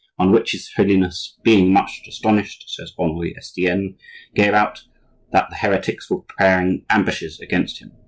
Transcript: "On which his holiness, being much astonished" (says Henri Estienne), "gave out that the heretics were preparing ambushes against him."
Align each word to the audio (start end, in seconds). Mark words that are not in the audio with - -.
"On 0.17 0.31
which 0.31 0.53
his 0.53 0.71
holiness, 0.75 1.37
being 1.43 1.71
much 1.71 2.01
astonished" 2.07 2.63
(says 2.69 2.91
Henri 2.97 3.35
Estienne), 3.37 3.97
"gave 4.33 4.51
out 4.55 4.81
that 5.31 5.47
the 5.51 5.57
heretics 5.57 6.09
were 6.09 6.21
preparing 6.23 6.83
ambushes 6.89 7.39
against 7.39 7.77
him." 7.83 7.91